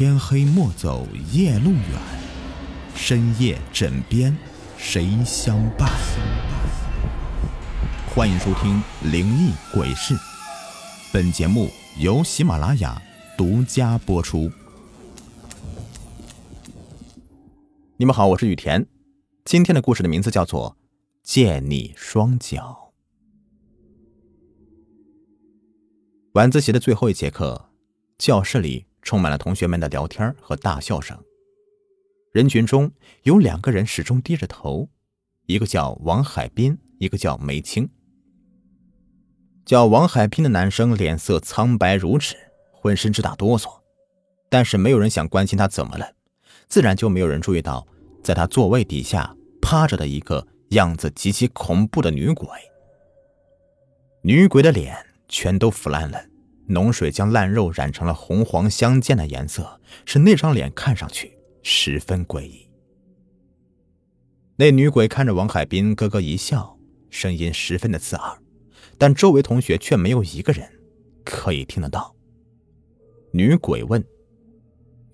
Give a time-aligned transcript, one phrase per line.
[0.00, 2.00] 天黑莫走夜路远，
[2.94, 4.34] 深夜枕边
[4.78, 5.90] 谁相伴？
[8.08, 8.82] 欢迎收听
[9.12, 10.14] 《灵异鬼事》，
[11.12, 11.68] 本节目
[11.98, 12.98] 由喜马拉雅
[13.36, 14.50] 独家播出。
[17.98, 18.86] 你们好，我是雨田。
[19.44, 20.70] 今天的故事的名字叫做
[21.22, 22.94] 《借你双脚》。
[26.32, 27.68] 晚自习的最后一节课，
[28.16, 28.86] 教室里。
[29.02, 31.18] 充满了同学们的聊天和大笑声。
[32.32, 32.92] 人群中
[33.24, 34.88] 有两个人始终低着头，
[35.46, 37.88] 一个叫王海滨，一个叫梅青。
[39.64, 42.36] 叫王海滨的男生脸色苍白如纸，
[42.72, 43.80] 浑身直打哆嗦，
[44.48, 46.12] 但是没有人想关心他怎么了，
[46.68, 47.86] 自然就没有人注意到
[48.22, 52.48] 在他座位底下趴着的一个样子极其恐怖的女鬼。
[54.22, 54.96] 女鬼的脸
[55.28, 56.29] 全都腐烂了。
[56.70, 62.70] 脓水将烂肉染成了红黄相间的颜色，使那张脸看上去十分诡异。
[64.56, 66.78] 那女鬼看着王海滨，咯咯一笑，
[67.10, 68.38] 声音十分的刺耳，
[68.96, 70.70] 但周围同学却没有一个人
[71.24, 72.14] 可以听得到。
[73.32, 74.04] 女鬼问：“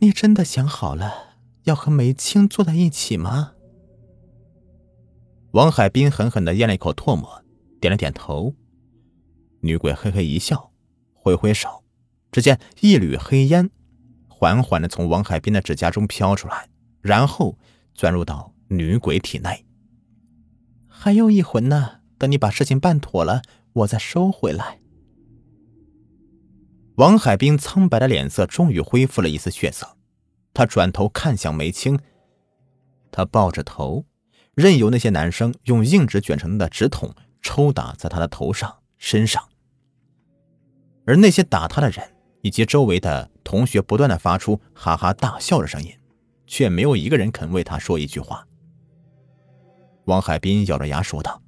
[0.00, 3.52] 你真的想好了要和梅青坐在一起吗？”
[5.52, 7.44] 王海滨狠狠的咽了一口唾沫，
[7.78, 8.54] 点了点头。
[9.60, 10.71] 女鬼嘿嘿一笑。
[11.22, 11.84] 挥挥手，
[12.32, 13.70] 只见一缕黑烟
[14.26, 16.68] 缓缓的从王海滨的指甲中飘出来，
[17.00, 17.56] 然后
[17.94, 19.64] 钻入到女鬼体内。
[20.88, 24.80] 还有一魂呢，等你把事情办妥了，我再收回来。
[26.96, 29.96] 王海滨苍白的脸色终于恢复了一丝血色，
[30.52, 32.00] 他转头看向梅青，
[33.12, 34.04] 他抱着头，
[34.54, 39.48] 任由那些男生用硬纸卷成的纸筒抽打在他的头上、身上。
[41.04, 45.92] 而那些打他的人以及周围的同学不断的发出哈哈大笑的声音，
[46.46, 48.46] 却没有一个人肯为他说一句话。
[50.04, 51.42] 王海滨咬着牙说道：“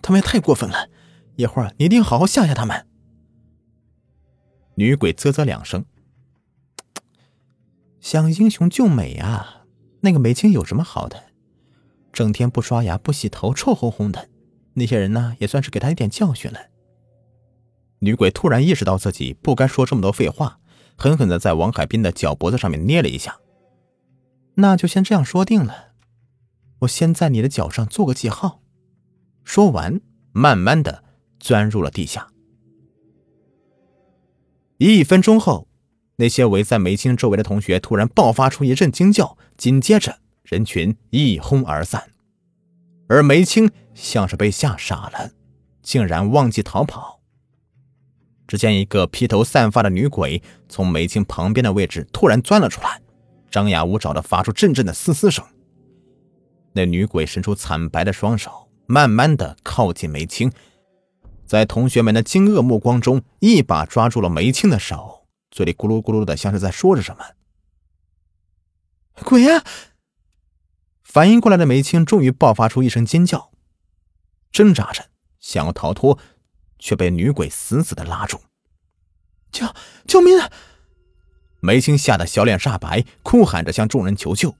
[0.00, 0.88] 他们也太过分了，
[1.36, 2.86] 一会儿你一定好好吓吓他们。”
[4.76, 5.84] 女鬼啧啧两声
[8.00, 9.64] ：“想英雄救美啊，
[10.00, 11.24] 那个美青有什么好的？
[12.12, 14.30] 整天不刷牙不洗头，臭烘烘的，
[14.74, 16.58] 那些人呢也算是给他一点教训了。”
[18.00, 20.58] 女鬼突然意识到自己不该说这么多废话，
[20.96, 23.38] 狠狠的在王海滨的脚脖子上面捏了一下。
[24.54, 25.92] 那就先这样说定了，
[26.80, 28.60] 我先在你的脚上做个记号。
[29.44, 30.00] 说完，
[30.32, 31.04] 慢慢的
[31.38, 32.28] 钻入了地下。
[34.78, 35.68] 一分钟后，
[36.16, 42.12] 那些围在梅青周围的同学突然爆发出一阵惊叫，紧接着人群一哄而散，
[43.08, 45.32] 而梅青像是被吓傻了，
[45.82, 47.19] 竟然忘记逃跑。
[48.50, 53.00] 只见一个披头散发的女鬼从梅青旁边的位置突然钻了出来，
[53.48, 55.46] 张牙舞爪的发出阵阵的嘶嘶声。
[56.72, 60.50] 那女鬼伸出惨白的双手，慢慢的靠近梅青，
[61.46, 67.24] 在同学们的惊愕目光中，一把抓住了梅青的手，嘴里咕噜咕噜的，像是在说着什么。
[69.22, 69.62] 鬼呀！
[71.04, 73.52] 反应过来的梅青终于爆发出一声尖叫，
[74.50, 75.04] 挣扎着
[75.38, 76.18] 想要逃脱。
[76.80, 78.40] 却被女鬼死死的拉住，
[79.52, 79.66] 救
[80.06, 80.40] 救命！
[80.40, 80.50] 啊！
[81.60, 84.54] 梅青吓得小脸煞白，哭喊着向众人求救。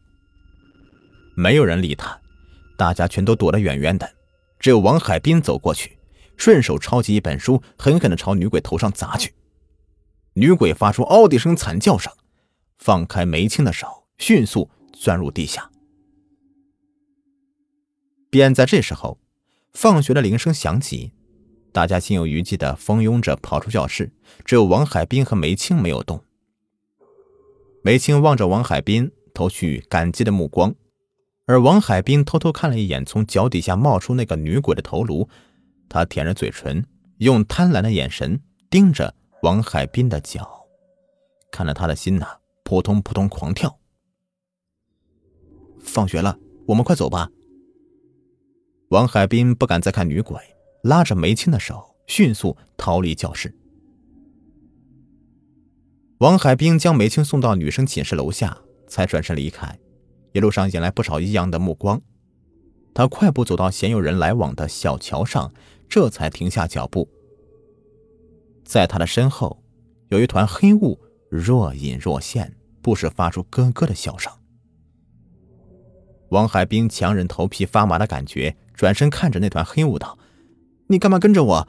[1.34, 2.20] 没有人理他，
[2.76, 4.14] 大家全都躲得远远的。
[4.58, 5.98] 只有王海滨走过去，
[6.36, 9.32] 顺手抄起一本书，狠狠的朝女鬼头上砸去。
[10.34, 12.12] 女鬼发出“嗷”的一声惨叫声，
[12.78, 15.70] 放开梅青的手，迅速钻入地下。
[18.28, 19.18] 便在这时候，
[19.72, 21.12] 放学的铃声响起。
[21.72, 24.10] 大家心有余悸的蜂拥着跑出教室，
[24.44, 26.22] 只有王海滨和梅青没有动。
[27.82, 30.74] 梅青望着王海滨，投去感激的目光，
[31.46, 35.28] 而王海滨偷偷看了一眼从脚底下冒出那个女鬼的头颅，
[35.88, 36.84] 他舔着嘴唇，
[37.18, 40.66] 用贪婪的眼神盯着王海滨的脚，
[41.50, 42.26] 看得他的心呐
[42.64, 43.78] 扑通扑通狂跳。
[45.78, 46.36] 放学了，
[46.66, 47.30] 我们快走吧。
[48.88, 50.36] 王海滨不敢再看女鬼。
[50.82, 53.54] 拉着梅青的手，迅速逃离教室。
[56.18, 59.78] 王海滨将梅青送到女生寝室楼下，才转身离开。
[60.32, 62.00] 一路上引来不少异样的目光。
[62.94, 65.52] 他快步走到鲜有人来往的小桥上，
[65.88, 67.08] 这才停下脚步。
[68.64, 69.62] 在他的身后，
[70.08, 74.32] 有一团黑雾若隐若现，不时发出咯咯的笑声。
[76.30, 80.18] 王海滨强忍头皮发麻的感觉，转身看着那团黑雾道。
[80.90, 81.68] 你干嘛跟着我？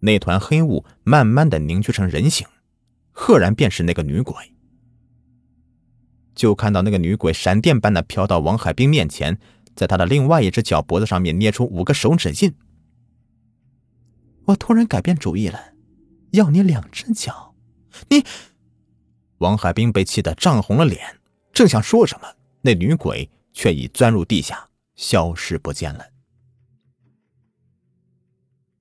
[0.00, 2.46] 那团黑雾慢慢的凝聚成人形，
[3.10, 4.34] 赫然便是那个女鬼。
[6.34, 9.38] 就看到那个女鬼闪电般的飘到王海兵面前，
[9.76, 12.54] 在他的另外一只脚脖子上面捏出五个手指印。
[14.46, 15.74] 我突然改变主意了，
[16.30, 17.54] 要你两只脚。
[18.08, 18.24] 你，
[19.38, 21.20] 王海兵被气得涨红了脸，
[21.52, 22.26] 正想说什么，
[22.62, 26.06] 那女鬼却已钻入地下，消失不见了。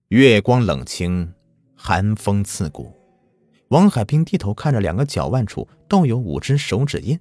[0.10, 1.36] 月光冷清，
[1.76, 2.92] 寒风刺骨。
[3.68, 7.20] 王海兵低头看着两个脚腕处都有五只手指印，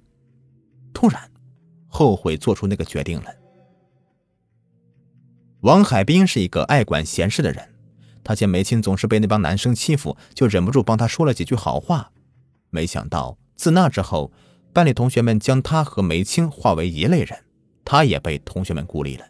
[0.91, 1.29] 突然
[1.87, 3.31] 后悔做出那个决定了。
[5.59, 7.75] 王海兵是一个爱管闲事的人，
[8.23, 12.11] 他见梅青总是被那帮男生欺负，就忍不住帮他说了几句好话。
[12.71, 14.31] 没想到自那之后，
[14.73, 17.37] 班里同学们将他和梅青划为一类人，
[17.85, 19.27] 他也被同学们孤立了。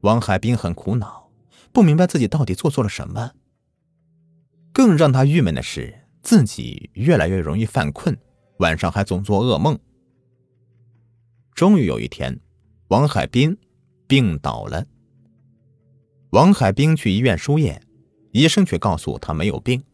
[0.00, 1.25] 王海兵很苦恼。
[1.76, 3.32] 不明白自己到底做错了什么。
[4.72, 8.16] 更让他郁闷的是，自己越来越容易犯困，
[8.60, 9.78] 晚上还总做噩梦。
[11.52, 12.40] 终于有一天，
[12.88, 13.54] 王海滨
[14.06, 14.86] 病倒了。
[16.30, 17.78] 王海滨去医院输液，
[18.32, 19.84] 医生却告诉他没有病，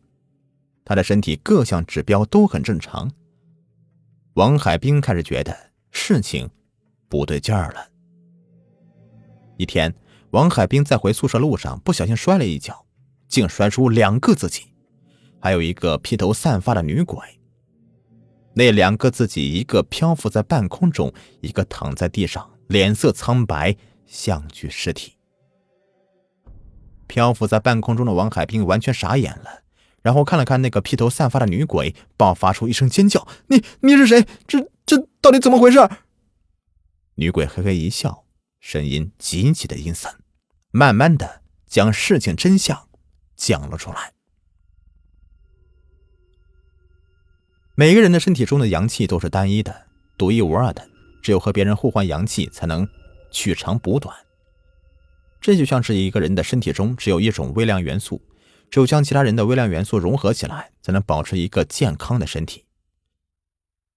[0.84, 3.11] 他的身体各项指标都很正常。
[4.34, 6.49] 王海滨开始觉得事情
[7.08, 7.88] 不对劲儿了。
[9.56, 9.93] 一天。
[10.32, 12.87] 王海兵在回宿舍路上不小心摔了一跤，
[13.29, 14.64] 竟摔出两个自己，
[15.38, 17.19] 还有一个披头散发的女鬼。
[18.55, 21.12] 那两个自己，一个漂浮在半空中，
[21.43, 23.76] 一个躺在地上，脸色苍白，
[24.06, 25.19] 像具尸体。
[27.06, 29.62] 漂浮在半空中的王海兵完全傻眼了，
[30.00, 34.26] 然后看了看那个披头散发的女鬼，爆发出一声尖叫：“你你是谁？
[34.46, 35.79] 这这到底怎么回事？”
[37.17, 38.25] 女鬼嘿嘿一笑，
[38.61, 40.11] 声音极其的阴森。
[40.75, 42.89] 慢慢的将事情真相
[43.37, 44.15] 讲了出来。
[47.75, 49.87] 每个人的身体中的阳气都是单一的、
[50.17, 50.89] 独一无二的，
[51.23, 52.89] 只有和别人互换阳气，才能
[53.31, 54.17] 取长补短。
[55.43, 58.23] 这就像是一个人的身体中只有一种微量元素，
[58.71, 62.65] 只有将其他人的微量元素融合起来，才能保持一个健康的身体。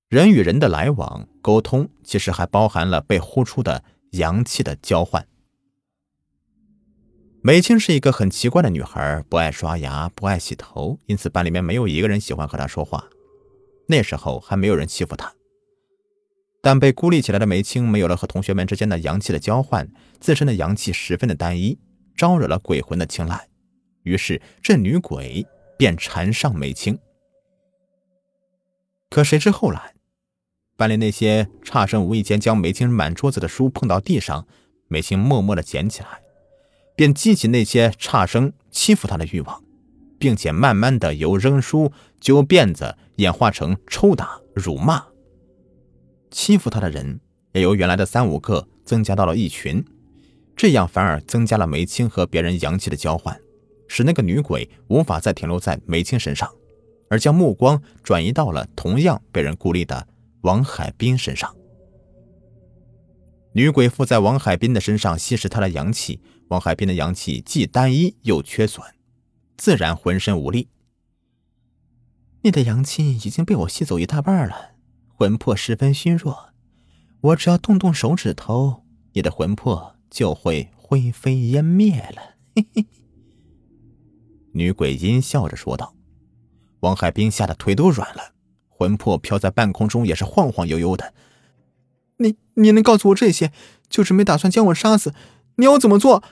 [0.09, 3.81] 人与人的来往沟通，其实还包含了被呼出的
[4.11, 5.25] 阳气的交换。
[7.45, 13.07] 梅青是一个很奇怪的女孩，不爱刷牙，不爱洗头，因此班里面没有一个人喜欢和她说话。
[13.87, 15.31] 那时候还没有人欺负她，
[16.59, 19.87] 但被孤立起来的梅青没有了和同学们之间的阳气的交换，
[20.19, 21.77] 自身的阳气十分的单一，
[22.17, 23.47] 招惹了鬼魂的青睐。
[24.01, 25.45] 于是这女鬼
[25.77, 26.97] 便缠上梅青。
[29.11, 29.93] 可谁知后来，
[30.75, 34.47] 班里那些差生无意间将梅青满桌子的书碰到地上，
[34.87, 36.24] 梅青默默的捡起来。
[36.95, 39.63] 便激起那些差生欺负他的欲望，
[40.17, 45.03] 并且慢慢的由扔书、揪辫子演化成抽打、辱骂。
[46.31, 47.19] 欺负他的人
[47.53, 49.83] 也由原来的三五个增加到了一群，
[50.55, 53.39] 这样反而增加了梅青和别人阳气的交换，
[53.87, 56.49] 使那个女鬼无法再停留在梅青身上，
[57.09, 60.07] 而将目光转移到了同样被人孤立的
[60.41, 61.55] 王海滨身上。
[63.55, 66.19] 女鬼附在王海滨的身上，吸食他的阳气。
[66.49, 68.85] 王海滨的阳气既单一又缺损，
[69.55, 70.67] 自然浑身无力。
[72.41, 74.71] 你的阳气已经被我吸走一大半了，
[75.07, 76.49] 魂魄十分虚弱。
[77.21, 78.83] 我只要动动手指头，
[79.13, 82.35] 你的魂魄就会灰飞烟灭了。
[82.57, 82.85] 嘿嘿。
[84.51, 85.95] 女鬼阴笑着说道。
[86.81, 88.33] 王海滨吓得腿都软了，
[88.67, 91.13] 魂魄飘在半空中，也是晃晃悠悠的。
[92.17, 93.51] 你你能告诉我这些，
[93.89, 95.13] 就是没打算将我杀死？
[95.55, 96.23] 你要我怎么做？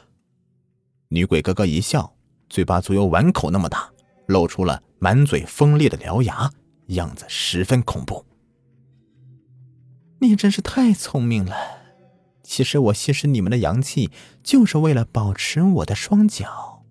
[1.09, 2.15] 女鬼咯咯一笑，
[2.49, 3.91] 嘴巴足有碗口那么大，
[4.27, 6.51] 露出了满嘴锋利的獠牙，
[6.87, 8.25] 样子十分恐怖。
[10.19, 11.55] 你真是太聪明了。
[12.43, 14.11] 其实我吸食你们的阳气，
[14.43, 16.83] 就是为了保持我的双脚。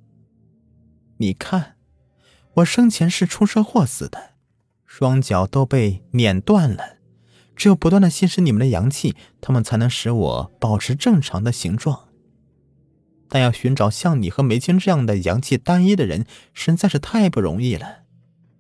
[1.19, 1.77] 你看，
[2.55, 4.35] 我生前是出车祸死的，
[4.87, 6.97] 双脚都被碾断了。
[7.63, 12.09] 只有不断的吸食你们的阳气，他们才能使我保持正常的形状。
[13.29, 17.99] 但要寻找像你和梅青这样的阳气单一的人，实在是太不容易了。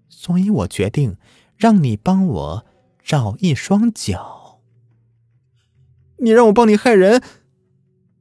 [0.08, 1.16] 所以我决定
[1.56, 2.66] 让你帮我
[3.02, 4.60] 找一双脚。
[6.18, 7.20] 你让我帮你害人？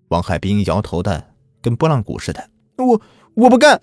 [0.08, 2.50] 王海滨摇头的跟拨浪鼓似的。
[2.78, 3.00] 我
[3.36, 3.80] 我不干。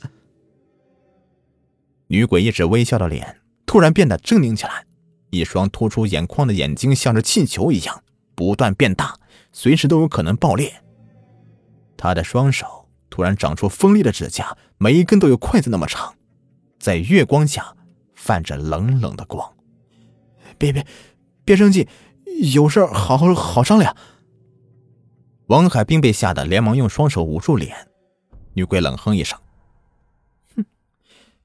[2.09, 3.37] 女鬼一直微笑的脸
[3.67, 4.85] 突然变得狰狞起来，
[5.31, 8.03] 一双突出眼眶的眼睛像是气球一样
[8.35, 9.19] 不断变大，
[9.53, 10.83] 随时都有可能爆裂。
[11.97, 16.15] 他的双手突然长出锋利的指甲，每一根都有筷子那么长，
[16.79, 17.77] 在月光下
[18.15, 19.53] 泛着冷冷的光。
[20.57, 20.87] 别别
[21.45, 21.89] 别生气，
[22.53, 23.97] 有事好好好商量。
[25.47, 27.89] 王海滨被吓得连忙用双手捂住脸。
[28.55, 29.39] 女鬼冷哼一声
[30.57, 30.65] ：“哼，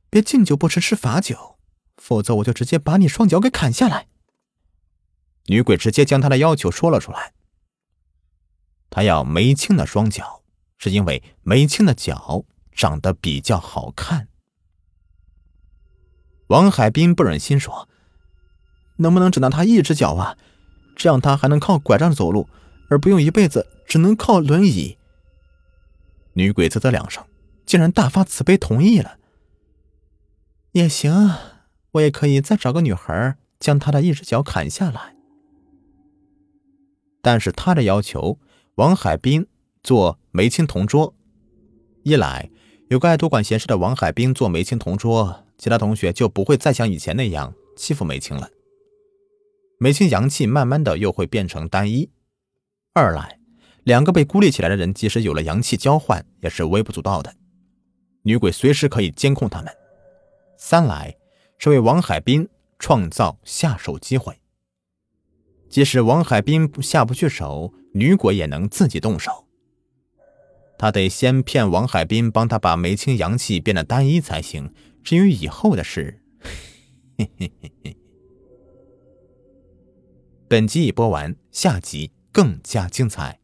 [0.10, 1.56] 别敬酒不吃吃罚酒，
[2.06, 4.08] 否则我就直接把你双脚给砍下来。”
[5.48, 7.32] 女鬼直接将她的要求说了出来。
[8.90, 10.44] 她要梅青的双脚，
[10.78, 12.44] 是因为梅青的脚
[12.74, 14.28] 长得比较好看。
[16.48, 17.88] 王海滨不忍心说
[19.00, 20.38] ：“能不能只拿他一只脚啊？
[20.98, 22.50] 这样他还能靠拐杖走路，
[22.90, 24.98] 而不用一辈子只能靠轮椅。”
[26.36, 27.26] 女鬼啧啧两声，
[27.66, 29.18] 竟然大发慈悲同意了。
[30.74, 31.32] 也行，
[31.94, 35.16] 我也可以再找个女孩，将他的一只脚砍下来。
[37.22, 38.38] 但是他的要求，
[38.76, 39.48] 王海滨
[39.82, 41.16] 做梅青同桌。
[42.04, 42.50] 一来，
[42.90, 48.50] 有个爱多管闲事的王海滨做梅青同桌，其他同学就不会再像以前那样欺负梅青了。
[49.80, 52.10] 梅青阳气慢慢的又会变成单一。
[52.94, 53.40] 二来，
[53.84, 57.34] 两个被孤立起来的人，即使有了阳气交换，也是微不足道的。
[58.24, 59.74] 女鬼随时可以监控他们。
[60.58, 61.16] 三来，
[61.64, 64.42] 是为王海滨创造下手机会。
[65.70, 69.48] 即使王海滨下不去手，女鬼也能自己动手。
[70.78, 74.74] 他得先骗王海滨帮他把梅青阳气变得单一才行。
[75.06, 76.22] 至于以后的事，
[77.18, 77.98] 嘿嘿嘿嘿。
[80.50, 83.40] 本集已播完，下集更加精彩。